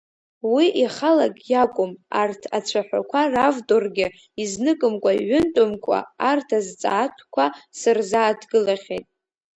Уи 0.53 0.65
ихалагь 0.83 1.41
иакәым, 1.51 1.91
арҭ 2.21 2.41
ацәаҳәақәа 2.57 3.21
равторгьы, 3.33 4.07
изныкымкәа-иҩынтәымкәа 4.41 5.99
арҭ 6.29 6.47
азҵаатәқәа 6.57 7.45
сырзааҭгылахьеит. 7.79 9.05